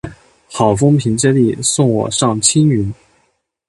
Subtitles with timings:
[0.51, 2.91] 好风凭借力，送我上青云